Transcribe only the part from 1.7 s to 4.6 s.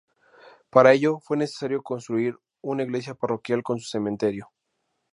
construir un iglesia parroquial con su cementerio.